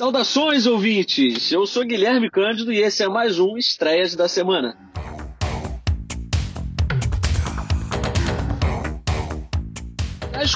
[0.00, 1.52] Saudações, ouvintes!
[1.52, 4.74] Eu sou Guilherme Cândido e esse é mais um Estreias da Semana.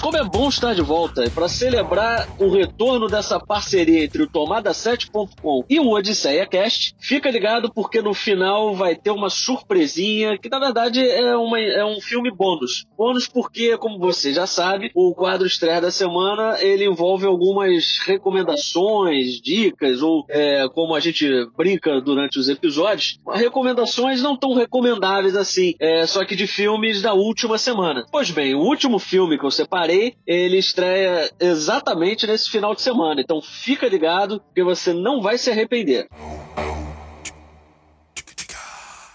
[0.05, 5.65] Como é bom estar de volta, para celebrar o retorno dessa parceria entre o Tomada7.com
[5.67, 10.59] e o Odisseia Cast, fica ligado porque no final vai ter uma surpresinha, que na
[10.59, 12.85] verdade é, uma, é um filme bônus.
[12.99, 19.41] Bônus porque, como você já sabe, o quadro estreia da semana ele envolve algumas recomendações,
[19.41, 25.73] dicas, ou é, como a gente brinca durante os episódios, recomendações não tão recomendáveis assim,
[25.81, 28.05] é, só que de filmes da última semana.
[28.13, 32.83] Pois bem, o último filme que eu separei separei, ele estreia exatamente nesse final de
[32.83, 33.21] semana.
[33.21, 36.09] Então fica ligado que você não vai se arrepender.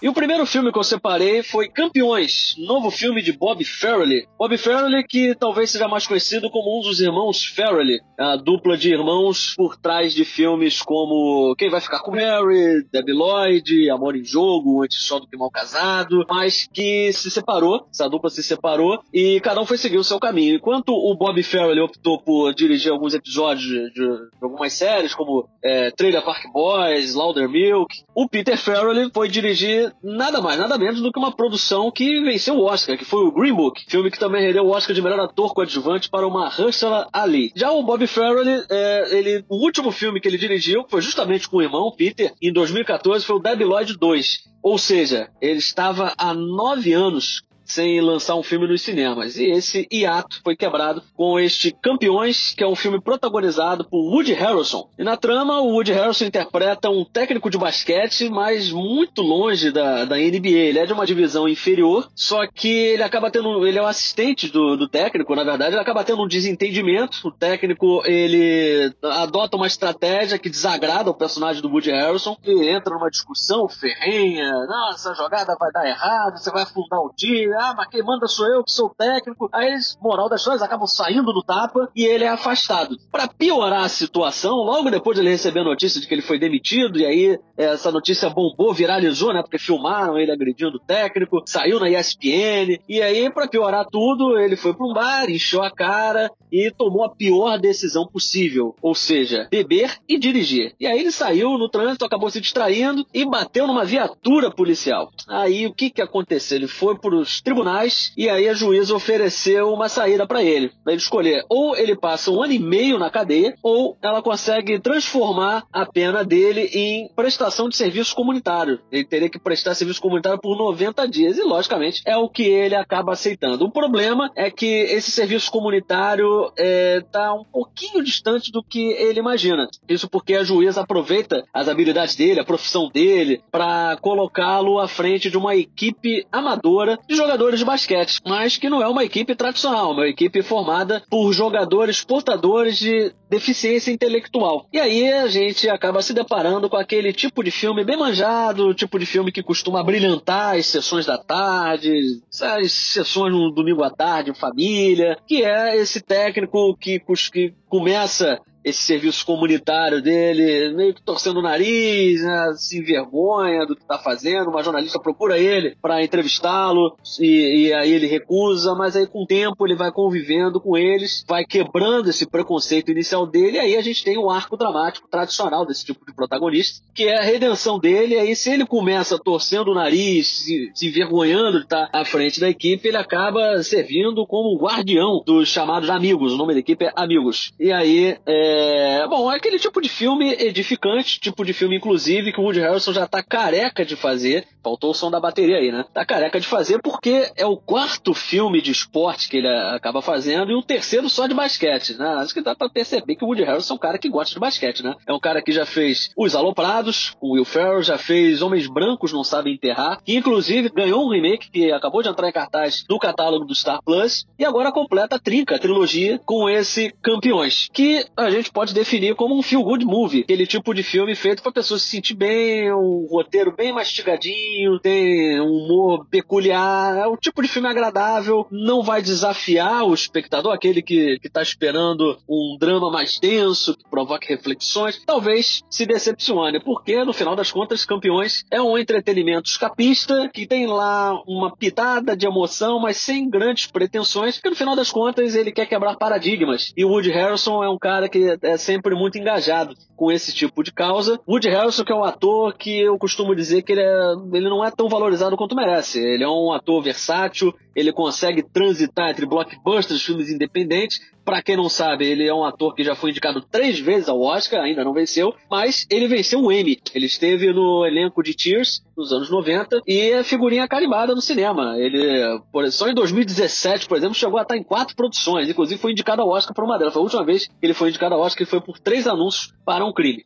[0.01, 4.25] E o primeiro filme que eu separei foi Campeões, novo filme de Bob Farrelly.
[4.37, 8.93] Bob Farrelly, que talvez seja mais conhecido como um dos irmãos Farrelly, a dupla de
[8.93, 14.23] irmãos por trás de filmes como Quem Vai Ficar com Mary, Debbie Lloyd, Amor em
[14.23, 19.03] Jogo, Antes Só do Que Mal Casado, mas que se separou, essa dupla se separou
[19.13, 20.55] e cada um foi seguir o seu caminho.
[20.55, 25.91] Enquanto o Bob Farrelly optou por dirigir alguns episódios de, de algumas séries, como é,
[25.91, 31.11] Trailer Park Boys, Lauder Milk, o Peter Farrelly foi dirigir nada mais, nada menos do
[31.11, 34.45] que uma produção que venceu o Oscar, que foi o Green Book, filme que também
[34.45, 37.51] rendeu o Oscar de melhor ator coadjuvante para uma Mahershala Ali.
[37.55, 41.57] Já o Bob Farrelly, é, ele, o último filme que ele dirigiu foi justamente com
[41.57, 44.49] o irmão Peter, em 2014, foi o Debbie Lloyd 2.
[44.61, 49.37] Ou seja, ele estava há nove anos sem lançar um filme nos cinemas.
[49.37, 54.33] E esse hiato foi quebrado com este Campeões, que é um filme protagonizado por Woody
[54.33, 54.89] Harrelson.
[54.97, 60.05] E na trama, o Woody Harrelson interpreta um técnico de basquete, mas muito longe da,
[60.05, 60.49] da NBA.
[60.49, 63.65] Ele é de uma divisão inferior, só que ele acaba tendo.
[63.67, 67.27] Ele é o assistente do, do técnico, na verdade, ele acaba tendo um desentendimento.
[67.27, 72.35] O técnico ele adota uma estratégia que desagrada o personagem do Woody Harrelson.
[72.43, 74.51] Ele entra numa discussão ferrenha.
[74.67, 78.27] Nossa, essa jogada vai dar errado, você vai afundar o time ah, mas quem manda
[78.27, 79.49] sou eu, que sou técnico.
[79.51, 82.97] Aí eles, moral das coisas, acabam saindo do tapa e ele é afastado.
[83.11, 86.39] Para piorar a situação, logo depois de ele receber a notícia de que ele foi
[86.39, 89.41] demitido, e aí essa notícia bombou, viralizou, né?
[89.41, 94.55] Porque filmaram ele agredindo o técnico, saiu na ESPN, e aí, para piorar tudo, ele
[94.55, 99.47] foi para um bar, encheu a cara e tomou a pior decisão possível, ou seja,
[99.51, 100.73] beber e dirigir.
[100.79, 105.11] E aí ele saiu no trânsito, acabou se distraindo e bateu numa viatura policial.
[105.27, 106.57] Aí o que que aconteceu?
[106.57, 110.93] Ele foi para os tribunais e aí a juíza ofereceu uma saída para ele, para
[110.93, 115.63] ele escolher ou ele passa um ano e meio na cadeia ou ela consegue transformar
[115.73, 118.79] a pena dele em prestação de serviço comunitário.
[118.91, 122.75] Ele teria que prestar serviço comunitário por 90 dias e logicamente é o que ele
[122.75, 123.65] acaba aceitando.
[123.65, 128.91] O problema é que esse serviço comunitário está é, tá um pouquinho distante do que
[128.91, 129.67] ele imagina.
[129.87, 135.31] Isso porque a juíza aproveita as habilidades dele, a profissão dele, para colocá-lo à frente
[135.31, 139.33] de uma equipe amadora de jogadores jogadores de basquete, mas que não é uma equipe
[139.33, 144.67] tradicional, uma equipe formada por jogadores portadores de deficiência intelectual.
[144.73, 148.99] E aí a gente acaba se deparando com aquele tipo de filme bem manjado, tipo
[148.99, 154.31] de filme que costuma brilhantar as sessões da tarde, as sessões no domingo à tarde,
[154.31, 157.01] em família, que é esse técnico que,
[157.31, 163.75] que começa esse serviço comunitário dele, meio que torcendo o nariz, né, se envergonha do
[163.75, 164.49] que está fazendo.
[164.49, 169.27] Uma jornalista procura ele para entrevistá-lo e, e, aí ele recusa, mas aí com o
[169.27, 173.57] tempo ele vai convivendo com eles, vai quebrando esse preconceito inicial dele.
[173.57, 177.03] E aí a gente tem o um arco dramático tradicional desse tipo de protagonista, que
[177.03, 178.15] é a redenção dele.
[178.15, 182.05] E aí se ele começa torcendo o nariz, se, se envergonhando de estar tá à
[182.05, 186.33] frente da equipe, ele acaba servindo como guardião dos chamados amigos.
[186.33, 187.53] O nome da equipe é Amigos.
[187.59, 192.31] E aí é, é, bom, é aquele tipo de filme edificante, tipo de filme, inclusive,
[192.31, 194.47] que o Woody Harrelson já tá careca de fazer.
[194.63, 195.85] Faltou o som da bateria aí, né?
[195.93, 200.51] Tá careca de fazer porque é o quarto filme de esporte que ele acaba fazendo
[200.51, 202.07] e o terceiro só de basquete, né?
[202.15, 204.39] Acho que dá pra perceber que o Woody Harrelson é um cara que gosta de
[204.39, 204.95] basquete, né?
[205.07, 209.13] É um cara que já fez Os Aloprados, o Will Ferrell, já fez Homens Brancos
[209.13, 212.99] Não Sabem Enterrar, que inclusive ganhou um remake que acabou de entrar em cartaz do
[212.99, 218.05] catálogo do Star Plus e agora completa a trinca, a trilogia, com esse Campeões, que
[218.15, 221.41] a gente gente pode definir como um feel good movie, aquele tipo de filme feito
[221.41, 227.15] para pessoa se sentir bem, um roteiro bem mastigadinho, tem um humor peculiar, é um
[227.15, 232.57] tipo de filme agradável, não vai desafiar o espectador, aquele que, que tá esperando um
[232.59, 238.43] drama mais denso, que provoque reflexões, talvez se decepcione, porque no final das contas, Campeões
[238.51, 244.39] é um entretenimento escapista que tem lá uma pitada de emoção, mas sem grandes pretensões,
[244.39, 246.71] que no final das contas ele quer quebrar paradigmas.
[246.75, 250.71] E Woody Harrison é um cara que é sempre muito engajado com esse tipo de
[250.71, 251.19] causa.
[251.27, 254.63] Woody Harrelson, que é um ator que eu costumo dizer que ele, é, ele não
[254.63, 255.99] é tão valorizado quanto merece.
[255.99, 260.99] Ele é um ator versátil, ele consegue transitar entre blockbusters, filmes independentes.
[261.23, 264.21] Para quem não sabe, ele é um ator que já foi indicado três vezes ao
[264.21, 266.79] Oscar, ainda não venceu, mas ele venceu um Emmy.
[266.93, 271.77] Ele esteve no elenco de Tears nos anos 90 e é figurinha carimbada no cinema.
[271.77, 276.21] Ele, só em 2017, por exemplo, chegou a estar em quatro produções, inclusive foi indicado
[276.21, 276.93] ao Oscar por uma delas.
[276.93, 279.53] Foi a última vez que ele foi indicado ao Oscar, que foi por três anúncios
[279.65, 280.25] para um crime.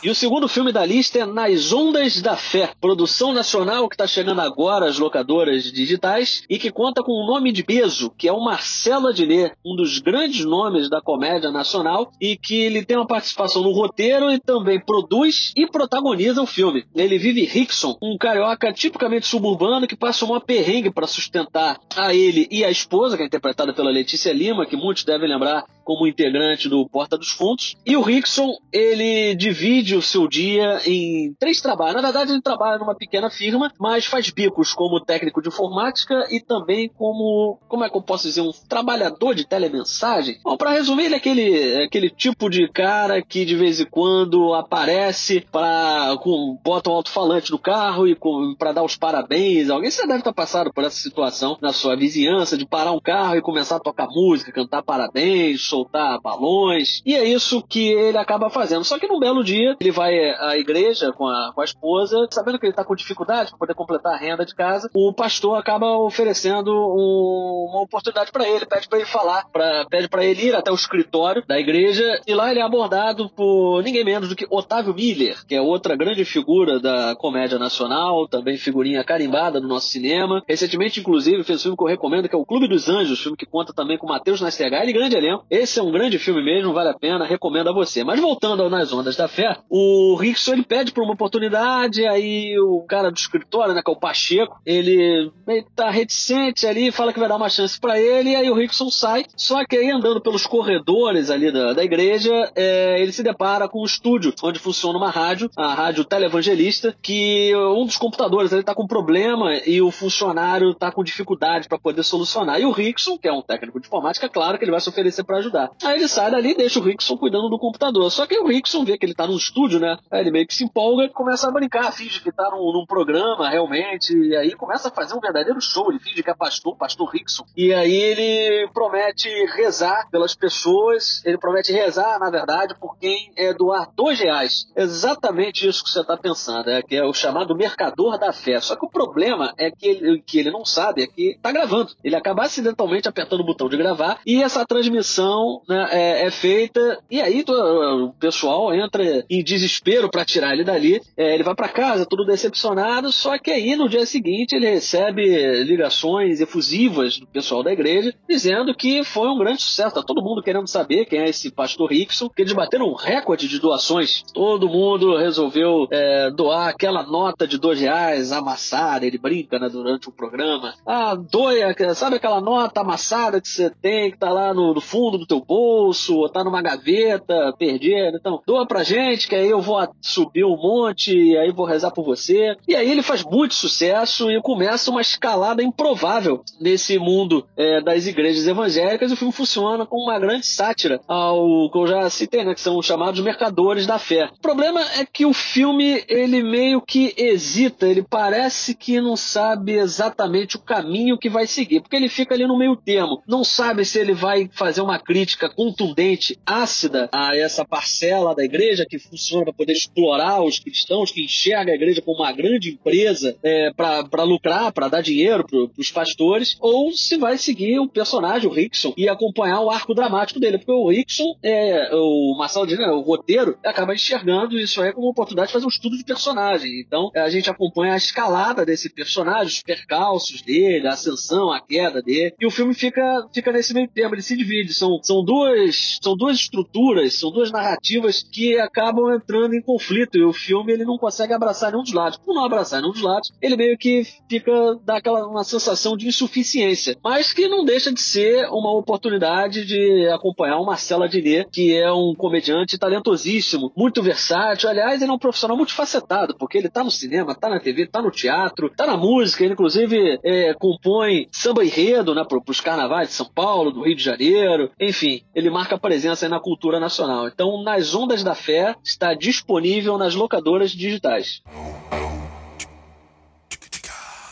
[0.00, 4.06] E o segundo filme da lista é Nas Ondas da Fé, produção nacional que está
[4.06, 8.32] chegando agora às locadoras digitais e que conta com um nome de peso, que é
[8.32, 13.08] o Marcelo Adnet, um dos grandes nomes da comédia nacional e que ele tem uma
[13.08, 16.84] participação no roteiro e também produz e protagoniza o filme.
[16.94, 22.46] Ele vive Rickson, um carioca tipicamente suburbano que passa uma perrengue para sustentar a ele
[22.52, 26.68] e a esposa, que é interpretada pela Letícia Lima, que muitos devem lembrar como integrante
[26.68, 27.74] do Porta dos Fundos.
[27.84, 31.96] E o Rickson, ele divide o seu dia em três trabalhos.
[31.96, 36.40] Na verdade, ele trabalha numa pequena firma, mas faz bicos como técnico de informática e
[36.40, 40.38] também como, como é que eu posso dizer, um trabalhador de telemensagem.
[40.42, 43.86] Bom, para resumir, ele é aquele, é aquele tipo de cara que de vez em
[43.86, 46.16] quando aparece para
[46.62, 48.16] bota um alto-falante no carro e
[48.58, 49.70] para dar os parabéns.
[49.70, 53.36] Alguém você deve estar passado por essa situação na sua vizinhança de parar um carro
[53.36, 57.00] e começar a tocar música, cantar parabéns, soltar balões.
[57.04, 58.84] E é isso que ele acaba fazendo.
[58.84, 62.58] Só que num belo dia, ele vai à igreja com a, com a esposa, sabendo
[62.58, 65.96] que ele está com dificuldade para poder completar a renda de casa, o pastor acaba
[65.98, 70.54] oferecendo um, uma oportunidade para ele, pede para ele falar, pra, pede para ele ir
[70.54, 74.46] até o escritório da igreja e lá ele é abordado por ninguém menos do que
[74.50, 79.88] Otávio Miller, que é outra grande figura da comédia nacional, também figurinha carimbada no nosso
[79.88, 80.42] cinema.
[80.46, 83.36] Recentemente, inclusive, fez um filme que eu recomendo, que é o Clube dos Anjos, filme
[83.36, 85.46] que conta também com Matheus Nastergaile, grande elenco.
[85.50, 88.02] Esse esse é um grande filme mesmo, vale a pena, recomendo a você.
[88.02, 92.58] Mas voltando ao Nas Ondas da Fé, o Rickson ele pede por uma oportunidade, aí
[92.58, 97.12] o cara do escritório, né, que é o Pacheco, ele meio tá reticente ali, fala
[97.12, 99.24] que vai dar uma chance para ele, aí o Rickson sai.
[99.36, 103.82] Só que aí andando pelos corredores ali da, da igreja, é, ele se depara com
[103.82, 108.74] um estúdio onde funciona uma rádio, a rádio Televangelista, que um dos computadores ele tá
[108.74, 112.60] com problema e o funcionário tá com dificuldade para poder solucionar.
[112.60, 115.24] E o Rickson, que é um técnico de informática, claro que ele vai se oferecer
[115.24, 115.70] para ajudar.
[115.82, 118.10] Aí ele sai dali e deixa o Rickson cuidando do computador.
[118.10, 119.96] Só que o Rickson vê que ele tá no estúdio, né?
[120.10, 122.86] Aí ele meio que se empolga e começa a brincar, finge que tá num, num
[122.86, 124.16] programa realmente.
[124.16, 125.90] E aí começa a fazer um verdadeiro show.
[125.90, 127.44] Ele finge que é pastor, pastor Rickson.
[127.56, 131.22] E aí ele promete rezar pelas pessoas.
[131.24, 134.70] Ele promete rezar, na verdade, por quem é doar dois reais.
[134.76, 138.60] Exatamente isso que você tá pensando, é que é o chamado mercador da fé.
[138.60, 141.92] Só que o problema é que ele, que ele não sabe é que tá gravando.
[142.02, 146.98] Ele acaba acidentalmente apertando o botão de gravar e essa transmissão né, é, é, feita
[147.10, 151.00] e aí o pessoal entra em desespero para tirar ele dali.
[151.16, 155.62] É, ele vai para casa todo decepcionado, só que aí no dia seguinte ele recebe
[155.64, 159.94] ligações efusivas do pessoal da igreja dizendo que foi um grande sucesso.
[159.94, 163.48] Tá todo mundo querendo saber quem é esse pastor Rickson, que eles bateram um recorde
[163.48, 164.22] de doações.
[164.32, 169.06] Todo mundo resolveu é, doar aquela nota de dois reais amassada.
[169.06, 170.74] Ele brinca né, durante o programa.
[170.86, 175.18] Ah, doia, sabe aquela nota amassada que você tem que tá lá no, no fundo
[175.18, 178.16] do teu bolso, ou tá numa gaveta, perdido.
[178.16, 181.90] Então, doa pra gente, que aí eu vou subir um monte, e aí vou rezar
[181.90, 182.56] por você.
[182.66, 188.06] E aí ele faz muito sucesso e começa uma escalada improvável nesse mundo é, das
[188.06, 189.12] igrejas evangélicas.
[189.12, 192.54] O filme funciona como uma grande sátira ao que eu já citei, né?
[192.54, 194.30] Que são os chamados mercadores da fé.
[194.38, 199.72] O problema é que o filme, ele meio que hesita, ele parece que não sabe
[199.74, 203.22] exatamente o caminho que vai seguir, porque ele fica ali no meio termo.
[203.26, 208.86] Não sabe se ele vai fazer uma crítica contundente, ácida a essa parcela da igreja
[208.88, 213.36] que funciona para poder explorar os cristãos, que enxerga a igreja como uma grande empresa
[213.42, 218.48] é, para lucrar, para dar dinheiro para os pastores, ou se vai seguir o personagem,
[218.48, 222.86] o Rickson, e acompanhar o arco dramático dele, porque o Rickson, é, o Marcelo né,
[222.88, 226.80] o roteiro, acaba enxergando isso aí como uma oportunidade de fazer um estudo de personagem.
[226.80, 232.02] Então a gente acompanha a escalada desse personagem, os percalços dele, a ascensão, a queda
[232.02, 235.98] dele, e o filme fica, fica nesse meio termo, ele se divide, são são duas,
[236.02, 240.84] são duas estruturas, são duas narrativas que acabam entrando em conflito e o filme ele
[240.84, 242.18] não consegue abraçar nenhum dos lados.
[242.18, 244.50] Por não abraçar nenhum dos lados, ele meio que fica
[244.84, 250.08] dá aquela uma sensação de insuficiência, mas que não deixa de ser uma oportunidade de
[250.08, 254.68] acompanhar o Marcelo Adnet, que é um comediante talentosíssimo, muito versátil.
[254.68, 258.00] Aliás, ele é um profissional multifacetado, porque ele tá no cinema, tá na TV, tá
[258.00, 263.08] no teatro, tá na música, ele inclusive é, compõe samba enredo né, para os carnavais
[263.08, 267.28] de São Paulo, do Rio de Janeiro, enfim, ele marca presença na cultura nacional.
[267.28, 271.40] Então, Nas Ondas da Fé está disponível nas locadoras digitais.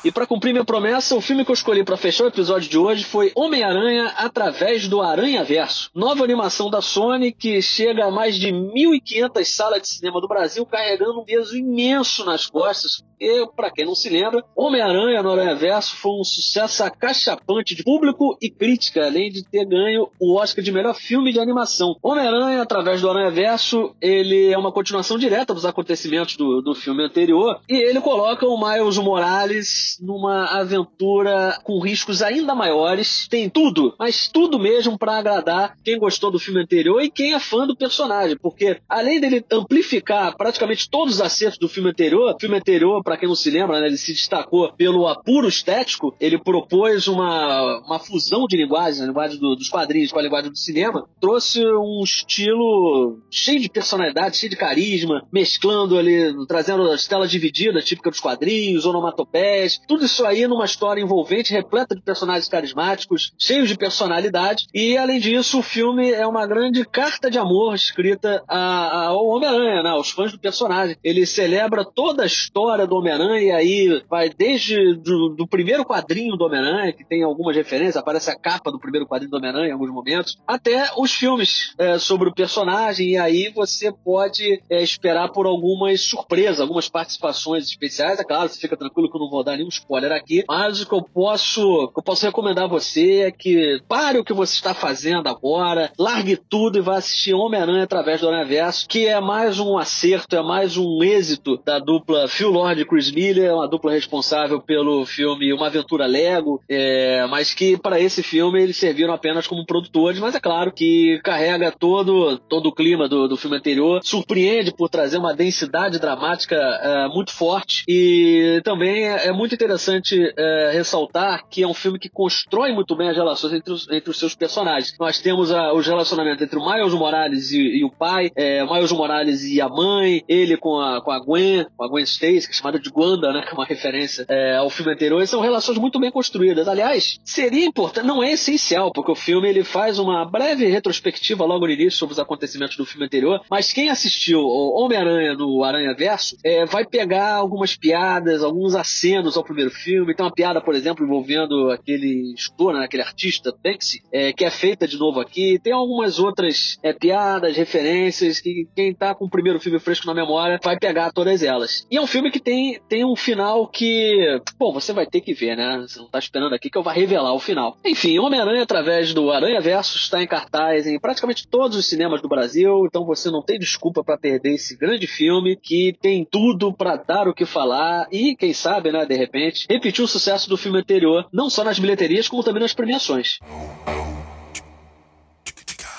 [0.07, 2.79] E para cumprir minha promessa, o filme que eu escolhi para fechar o episódio de
[2.79, 5.91] hoje foi Homem-Aranha através do Aranha Verso.
[5.93, 10.65] Nova animação da Sony que chega a mais de 1.500 salas de cinema do Brasil,
[10.65, 13.03] carregando um peso imenso nas costas.
[13.19, 17.83] E, para quem não se lembra, Homem-Aranha no Aranha Verso foi um sucesso acachapante de
[17.83, 21.97] público e crítica, além de ter ganho o Oscar de melhor filme de animação.
[22.01, 27.05] Homem-Aranha, através do Aranha Verso, ele é uma continuação direta dos acontecimentos do, do filme
[27.05, 33.27] anterior e ele coloca o Miles Morales numa aventura com riscos ainda maiores.
[33.29, 37.41] Tem tudo, mas tudo mesmo para agradar quem gostou do filme anterior e quem é
[37.41, 42.41] fã do personagem, porque além dele amplificar praticamente todos os acertos do filme anterior, o
[42.41, 46.39] filme anterior, para quem não se lembra, né, ele se destacou pelo apuro estético, ele
[46.39, 50.59] propôs uma, uma fusão de linguagens, a linguagem do, dos quadrinhos com a linguagem do
[50.59, 57.31] cinema, trouxe um estilo cheio de personalidade, cheio de carisma, mesclando ali, trazendo as telas
[57.31, 63.33] divididas, típica dos quadrinhos, onomatopeias, tudo isso aí numa história envolvente, repleta de personagens carismáticos,
[63.39, 64.67] cheios de personalidade.
[64.75, 69.91] E, além disso, o filme é uma grande carta de amor escrita ao Homem-Aranha, né,
[69.91, 70.97] aos fãs do personagem.
[71.03, 76.37] Ele celebra toda a história do Homem-Aranha e aí vai desde do, do primeiro quadrinho
[76.37, 79.73] do Homem-Aranha, que tem algumas referências, aparece a capa do primeiro quadrinho do Homem-Aranha em
[79.73, 83.11] alguns momentos, até os filmes é, sobre o personagem.
[83.11, 88.19] E aí você pode é, esperar por algumas surpresas, algumas participações especiais.
[88.19, 90.89] É claro, você fica tranquilo que eu não vou dar nenhum spoiler aqui, mas o
[90.89, 94.55] que eu posso, que eu posso recomendar a você é que pare o que você
[94.55, 99.59] está fazendo agora, largue tudo e vá assistir Homem-Aranha através do Aranha-Verso, que é mais
[99.59, 103.93] um acerto, é mais um êxito da dupla Phil Lord e Chris Miller, uma dupla
[103.93, 109.47] responsável pelo filme Uma Aventura Lego, é, mas que para esse filme eles serviram apenas
[109.47, 114.01] como produtores, mas é claro que carrega todo, todo o clima do, do filme anterior,
[114.05, 120.33] surpreende por trazer uma densidade dramática é, muito forte e também é, é muito interessante
[120.37, 124.11] é, ressaltar que é um filme que constrói muito bem as relações entre os, entre
[124.11, 124.95] os seus personagens.
[124.99, 128.93] Nós temos a, os relacionamentos entre o Miles Morales e, e o pai, é, Miles
[128.93, 132.53] Morales e a mãe, ele com a, com a Gwen, com a Gwen Stacy, que
[132.53, 135.27] é chamada de Gwanda, né, que é uma referência é, ao filme anterior.
[135.27, 136.69] são relações muito bem construídas.
[136.69, 141.67] Aliás, seria importante, não é essencial, porque o filme ele faz uma breve retrospectiva logo
[141.67, 146.37] no início sobre os acontecimentos do filme anterior, mas quem assistiu Homem-Aranha no Aranha Verso
[146.45, 150.15] é, vai pegar algumas piadas, alguns acenos ao primeiro filme.
[150.15, 154.51] Tem uma piada, por exemplo, envolvendo aquele escritor, né, aquele artista Banksy, é, que é
[154.51, 155.59] feita de novo aqui.
[155.59, 160.15] Tem algumas outras é, piadas, referências, que quem tá com o primeiro filme fresco na
[160.15, 161.87] memória vai pegar todas elas.
[161.91, 165.33] E é um filme que tem, tem um final que, bom, você vai ter que
[165.33, 165.85] ver, né?
[165.87, 167.77] Você não tá esperando aqui que eu vá revelar o final.
[167.85, 172.29] Enfim, Homem-Aranha, através do Aranha Verso, está em cartaz em praticamente todos os cinemas do
[172.29, 176.97] Brasil, então você não tem desculpa para perder esse grande filme que tem tudo para
[176.97, 180.79] dar o que falar e, quem sabe, né, de repente, repetiu o sucesso do filme
[180.79, 183.39] anterior, não só nas bilheterias, como também nas premiações.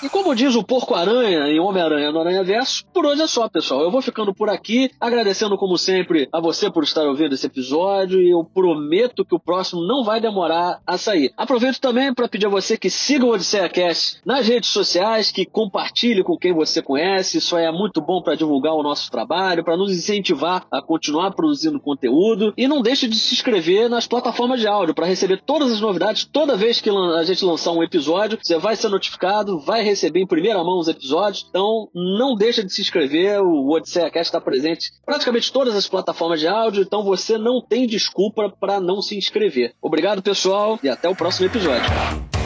[0.00, 3.82] E como diz o Porco-Aranha em Homem-Aranha no Aranha Verso, por hoje é só, pessoal.
[3.82, 8.22] Eu vou ficando por aqui, agradecendo como sempre a você por estar ouvindo esse episódio
[8.22, 11.32] e eu prometo que o próximo não vai demorar a sair.
[11.36, 15.44] Aproveito também para pedir a você que siga o Odisseia Cast nas redes sociais, que
[15.44, 17.38] compartilhe com quem você conhece.
[17.38, 21.80] Isso é muito bom para divulgar o nosso trabalho, para nos incentivar a continuar produzindo
[21.80, 22.54] conteúdo.
[22.56, 26.24] E não deixe de se inscrever nas plataformas de áudio para receber todas as novidades
[26.24, 28.38] toda vez que a gente lançar um episódio.
[28.40, 31.46] Você vai ser notificado, vai receber em primeira mão os episódios.
[31.48, 33.40] Então não deixa de se inscrever.
[33.40, 36.82] O Odisseia Cast está presente em praticamente todas as plataformas de áudio.
[36.82, 39.74] Então você não tem desculpa para não se inscrever.
[39.80, 42.37] Obrigado, pessoal, e até o próximo episódio.